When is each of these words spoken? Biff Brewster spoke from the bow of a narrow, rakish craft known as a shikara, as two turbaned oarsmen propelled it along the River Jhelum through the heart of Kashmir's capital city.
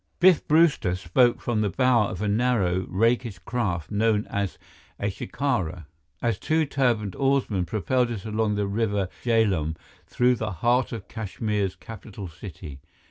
Biff 0.19 0.47
Brewster 0.47 0.95
spoke 0.95 1.41
from 1.41 1.61
the 1.61 1.69
bow 1.69 2.07
of 2.07 2.23
a 2.23 2.27
narrow, 2.27 2.87
rakish 2.89 3.37
craft 3.37 3.91
known 3.91 4.25
as 4.31 4.57
a 4.99 5.11
shikara, 5.11 5.85
as 6.23 6.39
two 6.39 6.65
turbaned 6.65 7.15
oarsmen 7.15 7.65
propelled 7.65 8.09
it 8.09 8.25
along 8.25 8.55
the 8.55 8.65
River 8.65 9.09
Jhelum 9.23 9.75
through 10.07 10.37
the 10.37 10.53
heart 10.53 10.91
of 10.91 11.07
Kashmir's 11.07 11.75
capital 11.75 12.27
city. 12.27 12.79